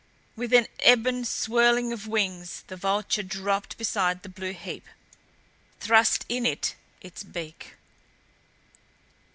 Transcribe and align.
With 0.35 0.51
an 0.51 0.67
ebon 0.83 1.25
swirling 1.25 1.93
of 1.93 2.07
wings 2.07 2.63
the 2.65 2.75
vulture 2.75 3.21
dropped 3.21 3.77
beside 3.77 4.23
the 4.23 4.29
blue 4.29 4.51
heap 4.53 4.87
thrust 5.79 6.25
in 6.27 6.43
it 6.43 6.73
its 7.01 7.21
beak. 7.23 7.75